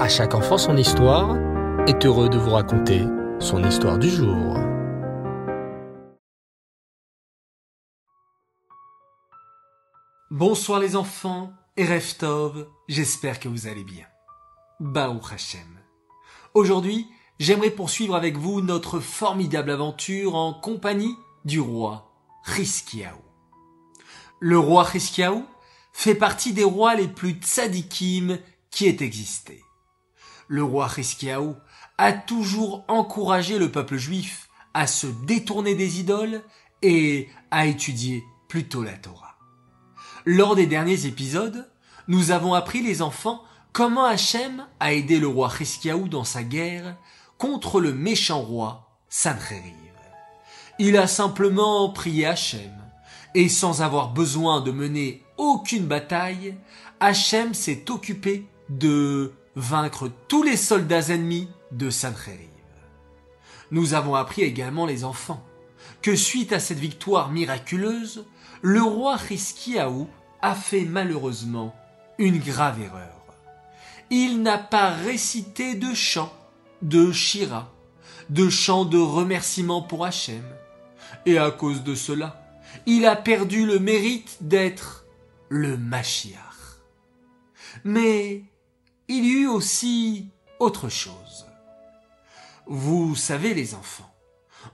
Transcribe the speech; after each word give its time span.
À 0.00 0.08
chaque 0.08 0.34
enfant 0.34 0.56
son 0.56 0.78
histoire 0.78 1.36
est 1.86 2.06
heureux 2.06 2.30
de 2.30 2.38
vous 2.38 2.52
raconter 2.52 3.02
son 3.38 3.62
histoire 3.62 3.98
du 3.98 4.08
jour. 4.08 4.56
Bonsoir 10.30 10.80
les 10.80 10.96
enfants 10.96 11.52
et 11.76 11.84
Reftov, 11.84 12.66
j'espère 12.88 13.38
que 13.40 13.50
vous 13.50 13.66
allez 13.66 13.84
bien. 13.84 14.06
Baou 14.80 15.20
Hashem. 15.30 15.68
Aujourd'hui, 16.54 17.06
j'aimerais 17.38 17.68
poursuivre 17.68 18.16
avec 18.16 18.38
vous 18.38 18.62
notre 18.62 19.00
formidable 19.00 19.70
aventure 19.70 20.34
en 20.34 20.54
compagnie 20.54 21.14
du 21.44 21.60
roi 21.60 22.10
Riskiaou. 22.44 23.20
Le 24.38 24.58
roi 24.58 24.82
Riskiaou 24.84 25.44
fait 25.92 26.14
partie 26.14 26.54
des 26.54 26.64
rois 26.64 26.94
les 26.94 27.08
plus 27.08 27.32
tzadikim 27.32 28.38
qui 28.70 28.86
aient 28.86 29.04
existé. 29.04 29.62
Le 30.50 30.64
roi 30.64 30.88
Riskiaou 30.88 31.54
a 31.96 32.12
toujours 32.12 32.84
encouragé 32.88 33.56
le 33.56 33.70
peuple 33.70 33.98
juif 33.98 34.48
à 34.74 34.88
se 34.88 35.06
détourner 35.06 35.76
des 35.76 36.00
idoles 36.00 36.42
et 36.82 37.28
à 37.52 37.66
étudier 37.66 38.24
plutôt 38.48 38.82
la 38.82 38.94
Torah. 38.94 39.36
Lors 40.26 40.56
des 40.56 40.66
derniers 40.66 41.06
épisodes, 41.06 41.70
nous 42.08 42.32
avons 42.32 42.52
appris 42.52 42.82
les 42.82 43.00
enfants 43.00 43.44
comment 43.72 44.04
Hachem 44.04 44.66
a 44.80 44.92
aidé 44.92 45.20
le 45.20 45.28
roi 45.28 45.46
Riskiaou 45.46 46.08
dans 46.08 46.24
sa 46.24 46.42
guerre 46.42 46.96
contre 47.38 47.80
le 47.80 47.94
méchant 47.94 48.40
roi 48.40 48.90
Sancheriv. 49.08 49.62
Il 50.80 50.96
a 50.96 51.06
simplement 51.06 51.90
prié 51.90 52.26
Hachem 52.26 52.72
et 53.36 53.48
sans 53.48 53.82
avoir 53.82 54.12
besoin 54.12 54.62
de 54.62 54.72
mener 54.72 55.22
aucune 55.36 55.86
bataille, 55.86 56.56
Hachem 56.98 57.54
s'est 57.54 57.88
occupé 57.88 58.48
de 58.68 59.32
vaincre 59.56 60.10
tous 60.28 60.42
les 60.42 60.56
soldats 60.56 61.08
ennemis 61.08 61.48
de 61.72 61.90
Sancheriv. 61.90 62.48
Nous 63.70 63.94
avons 63.94 64.14
appris 64.14 64.42
également 64.42 64.86
les 64.86 65.04
enfants 65.04 65.44
que 66.02 66.16
suite 66.16 66.52
à 66.52 66.60
cette 66.60 66.78
victoire 66.78 67.30
miraculeuse, 67.30 68.26
le 68.62 68.82
roi 68.82 69.18
Hiskiaou 69.30 70.08
a 70.42 70.54
fait 70.54 70.84
malheureusement 70.84 71.74
une 72.18 72.38
grave 72.38 72.80
erreur. 72.80 73.24
Il 74.10 74.42
n'a 74.42 74.58
pas 74.58 74.90
récité 74.90 75.74
de 75.74 75.94
chant, 75.94 76.32
de 76.82 77.12
shira, 77.12 77.72
de 78.28 78.48
chant 78.48 78.84
de 78.84 78.98
remerciement 78.98 79.82
pour 79.82 80.04
Hachem. 80.04 80.44
Et 81.26 81.38
à 81.38 81.50
cause 81.50 81.82
de 81.82 81.94
cela, 81.94 82.42
il 82.86 83.06
a 83.06 83.16
perdu 83.16 83.66
le 83.66 83.78
mérite 83.78 84.38
d'être 84.40 85.04
le 85.48 85.76
Mashiach. 85.76 86.38
Mais 87.84 88.44
il 89.10 89.24
y 89.24 89.30
eut 89.30 89.48
aussi 89.48 90.28
autre 90.60 90.88
chose. 90.88 91.46
Vous 92.66 93.16
savez 93.16 93.54
les 93.54 93.74
enfants, 93.74 94.14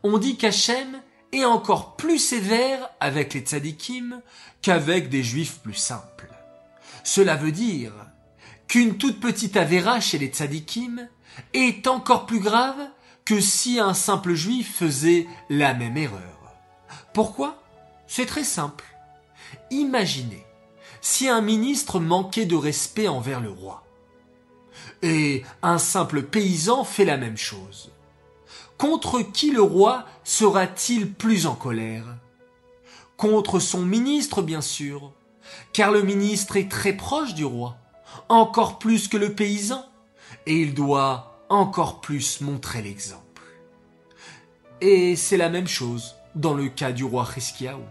on 0.02 0.18
dit 0.18 0.36
qu'Hachem 0.36 1.00
est 1.32 1.46
encore 1.46 1.96
plus 1.96 2.18
sévère 2.18 2.90
avec 3.00 3.32
les 3.32 3.40
tzadikim 3.40 4.20
qu'avec 4.60 5.08
des 5.08 5.22
juifs 5.22 5.60
plus 5.60 5.74
simples. 5.74 6.28
Cela 7.02 7.36
veut 7.36 7.50
dire 7.50 7.94
qu'une 8.68 8.98
toute 8.98 9.20
petite 9.20 9.56
avéra 9.56 10.00
chez 10.00 10.18
les 10.18 10.28
tzadikim 10.28 11.08
est 11.54 11.86
encore 11.86 12.26
plus 12.26 12.40
grave 12.40 12.90
que 13.24 13.40
si 13.40 13.80
un 13.80 13.94
simple 13.94 14.34
juif 14.34 14.76
faisait 14.76 15.26
la 15.48 15.72
même 15.72 15.96
erreur. 15.96 16.52
Pourquoi? 17.14 17.62
C'est 18.06 18.26
très 18.26 18.44
simple. 18.44 18.84
Imaginez 19.70 20.44
si 21.00 21.26
un 21.26 21.40
ministre 21.40 22.00
manquait 22.00 22.44
de 22.44 22.56
respect 22.56 23.08
envers 23.08 23.40
le 23.40 23.50
roi. 23.50 23.85
Et 25.06 25.44
un 25.62 25.78
simple 25.78 26.24
paysan 26.24 26.82
fait 26.82 27.04
la 27.04 27.16
même 27.16 27.36
chose. 27.36 27.92
Contre 28.76 29.20
qui 29.20 29.52
le 29.52 29.62
roi 29.62 30.04
sera-t-il 30.24 31.12
plus 31.12 31.46
en 31.46 31.54
colère? 31.54 32.16
Contre 33.16 33.60
son 33.60 33.82
ministre, 33.82 34.42
bien 34.42 34.60
sûr, 34.60 35.12
car 35.72 35.92
le 35.92 36.02
ministre 36.02 36.56
est 36.56 36.68
très 36.68 36.92
proche 36.92 37.34
du 37.34 37.44
roi, 37.44 37.76
encore 38.28 38.80
plus 38.80 39.06
que 39.06 39.16
le 39.16 39.32
paysan, 39.32 39.86
et 40.44 40.56
il 40.56 40.74
doit 40.74 41.38
encore 41.50 42.00
plus 42.00 42.40
montrer 42.40 42.82
l'exemple. 42.82 43.42
Et 44.80 45.14
c'est 45.14 45.36
la 45.36 45.50
même 45.50 45.68
chose 45.68 46.16
dans 46.34 46.54
le 46.54 46.66
cas 46.66 46.90
du 46.90 47.04
roi 47.04 47.28
Hiskiaou. 47.36 47.84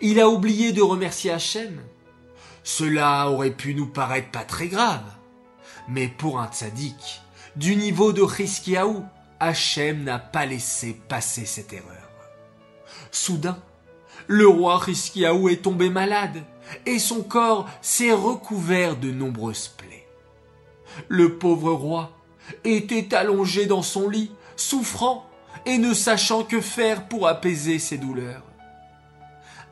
Il 0.00 0.20
a 0.20 0.28
oublié 0.28 0.72
de 0.72 0.80
remercier 0.80 1.32
Hachem. 1.32 1.82
Cela 2.62 3.30
aurait 3.30 3.50
pu 3.50 3.74
nous 3.74 3.88
paraître 3.88 4.30
pas 4.30 4.44
très 4.44 4.68
grave, 4.68 5.02
mais 5.88 6.08
pour 6.08 6.40
un 6.40 6.48
tzaddik, 6.48 7.22
du 7.56 7.76
niveau 7.76 8.12
de 8.12 8.22
Hiskiaou, 8.22 9.04
Hachem 9.40 10.04
n'a 10.04 10.18
pas 10.18 10.46
laissé 10.46 10.94
passer 11.08 11.44
cette 11.44 11.72
erreur. 11.72 12.10
Soudain, 13.10 13.58
le 14.26 14.48
roi 14.48 14.80
Hiskiaou 14.86 15.48
est 15.48 15.62
tombé 15.62 15.90
malade 15.90 16.42
et 16.86 16.98
son 16.98 17.22
corps 17.22 17.68
s'est 17.82 18.12
recouvert 18.12 18.96
de 18.96 19.10
nombreuses 19.10 19.68
plaies. 19.68 20.06
Le 21.08 21.38
pauvre 21.38 21.72
roi 21.72 22.12
était 22.64 23.14
allongé 23.14 23.66
dans 23.66 23.82
son 23.82 24.08
lit, 24.08 24.30
souffrant 24.56 25.26
et 25.66 25.78
ne 25.78 25.94
sachant 25.94 26.44
que 26.44 26.60
faire 26.60 27.08
pour 27.08 27.28
apaiser 27.28 27.78
ses 27.78 27.98
douleurs. 27.98 28.42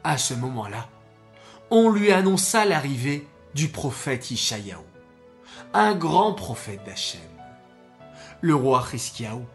À 0.04 0.18
ce 0.18 0.34
moment-là, 0.34 0.88
on 1.70 1.90
lui 1.90 2.12
annonça 2.12 2.64
l'arrivée 2.64 3.26
du 3.54 3.68
prophète 3.68 4.30
Ishayahu, 4.30 4.82
un 5.74 5.94
grand 5.94 6.34
prophète 6.34 6.84
d'Hachem. 6.84 7.20
Le 8.40 8.54
roi 8.54 8.84
Hiskiaou 8.92 9.46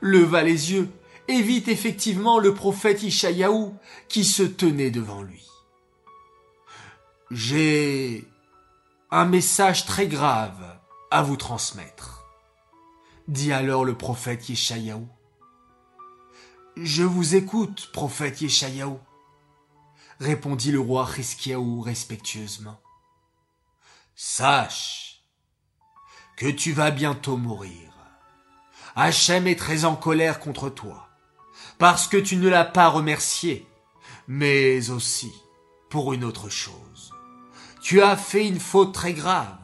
leva 0.00 0.42
les 0.42 0.72
yeux 0.72 0.90
et 1.28 1.42
vit 1.42 1.64
effectivement 1.66 2.38
le 2.38 2.54
prophète 2.54 3.02
Ishayahu 3.02 3.72
qui 4.08 4.24
se 4.24 4.42
tenait 4.42 4.90
devant 4.90 5.22
lui. 5.22 5.46
J'ai 7.30 8.26
un 9.10 9.26
message 9.26 9.84
très 9.84 10.06
grave 10.06 10.78
à 11.10 11.22
vous 11.22 11.36
transmettre, 11.36 12.24
dit 13.26 13.52
alors 13.52 13.84
le 13.84 13.96
prophète 13.96 14.48
Yeshayahu. 14.48 15.06
Je 16.76 17.02
vous 17.02 17.34
écoute, 17.34 17.90
prophète 17.92 18.40
Yeshayahu, 18.40 18.96
répondit 20.20 20.72
le 20.72 20.80
roi 20.80 21.08
Hiskiaou 21.18 21.80
respectueusement. 21.80 22.80
Sache 24.14 25.07
que 26.38 26.46
tu 26.46 26.72
vas 26.72 26.92
bientôt 26.92 27.36
mourir. 27.36 27.90
Hachem 28.94 29.48
est 29.48 29.58
très 29.58 29.84
en 29.84 29.96
colère 29.96 30.38
contre 30.38 30.70
toi, 30.70 31.08
parce 31.78 32.06
que 32.06 32.16
tu 32.16 32.36
ne 32.36 32.48
l'as 32.48 32.64
pas 32.64 32.88
remercié, 32.88 33.66
mais 34.28 34.90
aussi 34.90 35.32
pour 35.90 36.12
une 36.12 36.22
autre 36.22 36.48
chose. 36.48 37.12
Tu 37.82 38.02
as 38.02 38.16
fait 38.16 38.46
une 38.46 38.60
faute 38.60 38.94
très 38.94 39.14
grave. 39.14 39.58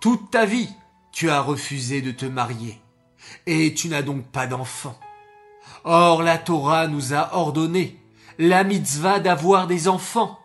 Toute 0.00 0.32
ta 0.32 0.44
vie, 0.44 0.68
tu 1.12 1.30
as 1.30 1.40
refusé 1.40 2.02
de 2.02 2.10
te 2.10 2.26
marier, 2.26 2.80
et 3.46 3.72
tu 3.72 3.88
n'as 3.88 4.02
donc 4.02 4.26
pas 4.32 4.48
d'enfant. 4.48 4.98
Or 5.84 6.24
la 6.24 6.38
Torah 6.38 6.88
nous 6.88 7.14
a 7.14 7.32
ordonné 7.36 8.02
la 8.38 8.64
mitzvah 8.64 9.20
d'avoir 9.20 9.68
des 9.68 9.86
enfants. 9.86 10.40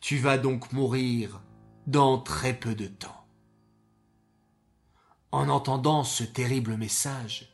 Tu 0.00 0.18
vas 0.18 0.38
donc 0.38 0.72
mourir 0.72 1.40
dans 1.86 2.18
très 2.18 2.52
peu 2.52 2.74
de 2.74 2.86
temps. 2.86 3.23
En 5.34 5.48
entendant 5.48 6.04
ce 6.04 6.22
terrible 6.22 6.76
message, 6.76 7.48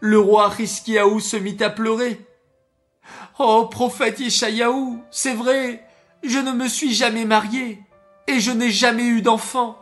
le 0.00 0.18
roi 0.18 0.50
Hiskiaou 0.58 1.20
se 1.20 1.36
mit 1.36 1.62
à 1.62 1.68
pleurer. 1.68 2.18
Oh, 3.38 3.68
prophète 3.70 4.20
Yeshayahu, 4.20 5.00
c'est 5.10 5.34
vrai, 5.34 5.86
je 6.22 6.38
ne 6.38 6.52
me 6.52 6.66
suis 6.66 6.94
jamais 6.94 7.26
marié 7.26 7.82
et 8.26 8.40
je 8.40 8.50
n'ai 8.50 8.70
jamais 8.70 9.04
eu 9.04 9.20
d'enfant. 9.20 9.76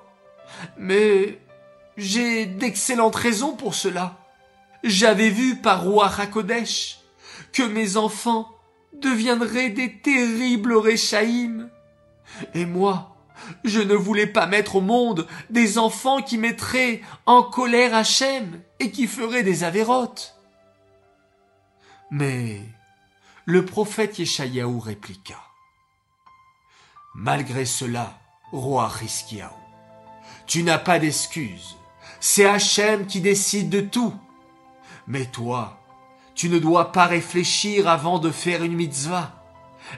Mais 0.79 1.39
j'ai 1.97 2.45
d'excellentes 2.45 3.15
raisons 3.15 3.55
pour 3.55 3.77
cela. 3.77 4.17
J'avais 4.83 5.31
vu 5.31 5.55
par 5.55 5.85
roi 5.85 6.11
Hakodesh 6.19 6.99
que 7.53 7.63
mes 7.63 7.97
enfants 7.97 8.49
deviendraient 8.95 9.71
des 9.71 10.01
terribles 10.01 10.77
Réchaïm. 10.77 11.71
Et 12.55 12.67
moi, 12.67 13.17
je 13.65 13.81
ne 13.81 13.95
voulais 13.95 14.27
pas 14.27 14.47
mettre 14.47 14.77
au 14.77 14.81
monde 14.81 15.27
des 15.51 15.79
enfants 15.79 16.23
qui 16.23 16.39
mettraient 16.39 17.03
en 17.27 17.43
colère 17.43 17.95
Hachem 17.95 18.61
et 18.81 18.91
qui 18.91 19.07
feraient 19.07 19.43
des 19.43 19.65
avérotes. 19.65 20.37
Mais 22.11 22.63
le 23.45 23.65
prophète 23.65 24.19
Yeshayahu 24.19 24.79
répliqua. 24.79 25.43
Malgré 27.15 27.65
cela, 27.65 28.19
roi 28.53 28.91
Hiskiaou, 29.03 29.51
tu 30.47 30.63
n'as 30.63 30.79
pas 30.79 30.99
d'excuse. 30.99 31.77
C'est 32.21 32.47
Hachem 32.47 33.07
qui 33.07 33.21
décide 33.21 33.71
de 33.71 33.81
tout. 33.81 34.15
Mais 35.07 35.27
toi, 35.27 35.81
tu 36.35 36.49
ne 36.49 36.59
dois 36.59 36.93
pas 36.93 37.07
réfléchir 37.07 37.89
avant 37.89 38.19
de 38.19 38.31
faire 38.31 38.63
une 38.63 38.75
mitzvah. 38.75 39.38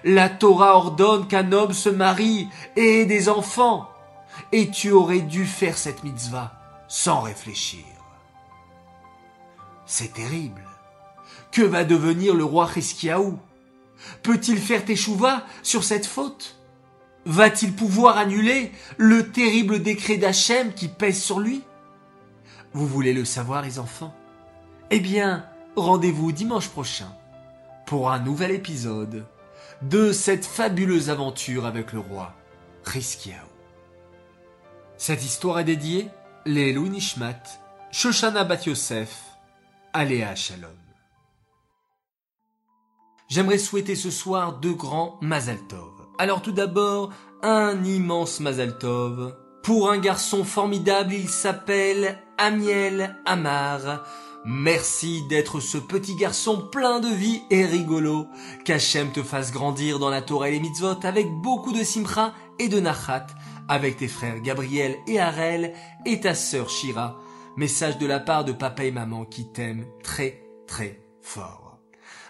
La 0.05 0.29
Torah 0.29 0.77
ordonne 0.77 1.27
qu'un 1.27 1.53
homme 1.53 1.73
se 1.73 1.89
marie 1.89 2.49
et 2.77 3.01
ait 3.01 3.07
des 3.07 3.29
enfants. 3.29 3.89
et 4.53 4.71
tu 4.71 4.91
aurais 4.91 5.21
dû 5.21 5.45
faire 5.45 5.77
cette 5.77 6.05
mitzvah 6.05 6.53
sans 6.89 7.21
réfléchir. 7.21 7.85
C'est 9.87 10.13
terrible. 10.13 10.63
Que 11.53 11.63
va 11.63 11.85
devenir 11.85 12.35
le 12.35 12.45
roi 12.45 12.69
Hiskiaou 12.75 13.39
Peut-il 14.23 14.59
faire 14.59 14.85
teshuva 14.85 15.45
sur 15.63 15.85
cette 15.85 16.07
faute? 16.07 16.57
Va-t-il 17.27 17.75
pouvoir 17.75 18.17
annuler 18.17 18.73
le 18.97 19.31
terrible 19.31 19.83
décret 19.83 20.17
d'Hachem 20.17 20.73
qui 20.73 20.89
pèse 20.89 21.21
sur 21.21 21.39
lui? 21.39 21.63
Vous 22.73 22.87
voulez 22.87 23.13
le 23.13 23.25
savoir 23.25 23.63
les 23.63 23.79
enfants? 23.79 24.15
Eh 24.91 25.01
bien, 25.01 25.45
rendez-vous 25.77 26.33
dimanche 26.33 26.69
prochain 26.69 27.13
pour 27.85 28.11
un 28.11 28.21
nouvel 28.21 28.53
épisode 28.53 29.27
de 29.83 30.13
cette 30.13 30.45
fabuleuse 30.45 31.11
aventure 31.11 31.65
avec 31.65 31.93
le 31.93 32.01
roi 32.01 32.35
Hiskiaou. 32.95 33.35
Cette 34.97 35.25
histoire 35.25 35.59
est 35.59 35.65
dédiée 35.65 36.09
les 36.45 36.75
Nishmat, 36.75 37.43
Shoshana 37.91 38.45
Bat 38.45 38.67
Yosef, 38.67 39.23
Aléa 39.93 40.35
Shalom. 40.35 40.71
J'aimerais 43.29 43.59
souhaiter 43.59 43.95
ce 43.95 44.11
soir 44.11 44.59
deux 44.59 44.75
grands 44.75 45.17
Mazal 45.23 45.59
Tov. 45.69 45.93
Alors 46.19 46.43
tout 46.43 46.53
d'abord, 46.53 47.13
un 47.43 47.83
immense 47.85 48.41
Mazal 48.41 48.77
Tov. 48.79 49.37
Pour 49.63 49.91
un 49.91 49.99
garçon 49.99 50.45
formidable, 50.45 51.15
il 51.15 51.29
s'appelle 51.29 52.19
Amiel 52.39 53.17
Amar. 53.25 54.05
Merci 54.45 55.23
d'être 55.29 55.61
ce 55.61 55.77
petit 55.77 56.15
garçon 56.15 56.67
plein 56.73 56.99
de 56.99 57.09
vie 57.09 57.43
et 57.51 57.67
rigolo. 57.67 58.27
Qu'Hachem 58.65 59.13
te 59.13 59.23
fasse 59.23 59.53
grandir 59.53 59.99
dans 59.99 60.09
la 60.09 60.23
Torah 60.23 60.49
et 60.49 60.53
les 60.53 60.61
mitzvot 60.61 61.05
avec 61.05 61.31
beaucoup 61.31 61.73
de 61.73 61.85
simcha 61.85 62.33
et 62.59 62.69
de 62.69 62.81
nachat, 62.81 63.27
avec 63.69 63.99
tes 63.99 64.09
frères 64.09 64.41
Gabriel 64.41 64.97
et 65.07 65.21
Harel 65.21 65.75
et 66.07 66.21
ta 66.21 66.35
sœur 66.35 66.71
Shira. 66.71 67.19
Message 67.57 67.99
de 67.99 68.07
la 68.07 68.19
part 68.19 68.47
de 68.47 68.53
papa 68.53 68.85
et 68.85 68.93
maman 68.93 69.27
qui 69.27 69.53
t'aiment 69.53 69.85
très 70.03 70.43
très 70.67 71.03
fort. 71.21 71.79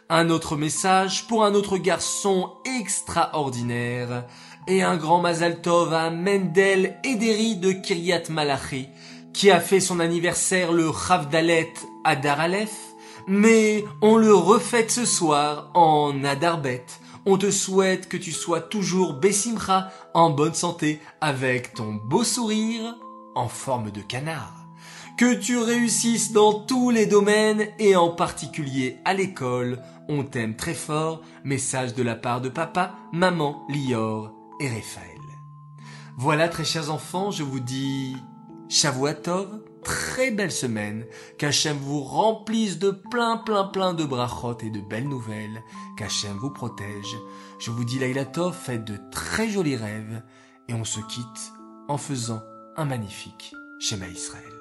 Un 0.09 0.31
autre 0.31 0.57
message 0.57 1.29
pour 1.29 1.45
un 1.45 1.55
autre 1.55 1.79
garçon 1.79 2.55
extraordinaire 2.81 4.27
et 4.67 4.83
un 4.83 4.97
grand 4.97 5.21
Mazal 5.21 5.63
Tov 5.63 5.95
à 5.95 6.11
Mendel 6.11 6.99
Ederi 7.05 7.57
de 7.57 7.71
Kiryat 7.71 8.25
Malachi 8.31 8.89
qui 9.33 9.51
a 9.51 9.61
fait 9.61 9.81
son 9.81 10.01
anniversaire 10.01 10.73
le 10.73 10.91
Chavdalet 10.93 11.73
Adar 12.05 12.41
Aleph, 12.41 12.95
mais 13.27 13.85
on 14.03 14.17
le 14.17 14.35
refait 14.35 14.89
ce 14.89 15.05
soir 15.05 15.71
en 15.75 16.25
Adarbet. 16.25 16.87
On 17.27 17.37
te 17.37 17.51
souhaite 17.51 18.09
que 18.09 18.17
tu 18.17 18.33
sois 18.33 18.61
toujours 18.61 19.15
Bessimcha, 19.15 19.91
en 20.15 20.31
bonne 20.31 20.55
santé, 20.55 21.01
avec 21.21 21.75
ton 21.75 21.93
beau 21.93 22.25
sourire 22.25 22.97
en 23.35 23.49
forme 23.49 23.91
de 23.91 24.01
canard. 24.01 24.67
Que 25.19 25.35
tu 25.35 25.59
réussisses 25.59 26.33
dans 26.33 26.55
tous 26.55 26.91
les 26.91 27.05
domaines 27.05 27.69
et 27.79 27.95
en 27.95 28.09
particulier 28.09 28.97
à 29.05 29.13
l'école. 29.13 29.83
On 30.09 30.25
t'aime 30.25 30.57
très 30.57 30.73
fort. 30.73 31.21
Message 31.45 31.95
de 31.95 32.03
la 32.03 32.15
part 32.15 32.41
de 32.41 32.49
papa, 32.49 32.95
maman, 33.13 33.67
Lior 33.69 34.33
et 34.61 34.69
Raphaël. 34.69 35.21
Voilà 36.17 36.49
très 36.49 36.65
chers 36.65 36.91
enfants, 36.91 37.31
je 37.31 37.43
vous 37.43 37.61
dis 37.61 38.17
Shavuatov, 38.71 39.49
très 39.83 40.31
belle 40.31 40.53
semaine, 40.53 41.05
qu'Hachem 41.39 41.77
vous 41.77 42.03
remplisse 42.03 42.79
de 42.79 42.93
plein 42.93 43.37
plein 43.37 43.65
plein 43.65 43.95
de 43.95 44.05
brachot 44.05 44.57
et 44.61 44.71
de 44.71 44.81
belles 44.81 45.09
nouvelles, 45.09 45.61
qu'Hachem 45.99 46.37
vous 46.37 46.51
protège. 46.51 47.17
Je 47.59 47.73
vous 47.73 47.85
dis 47.85 47.99
Lailatov, 47.99 48.55
faites 48.57 48.85
de 48.85 48.97
très 49.11 49.49
jolis 49.49 49.75
rêves, 49.75 50.23
et 50.69 50.75
on 50.75 50.85
se 50.85 51.01
quitte 51.01 51.53
en 51.89 51.99
faisant 51.99 52.43
un 52.77 52.85
magnifique 52.85 53.53
schéma 53.81 54.07
Israël. 54.07 54.60